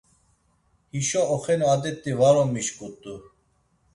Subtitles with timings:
[0.93, 3.13] Hişo oxenu adet̆i var on mişǩut̆u.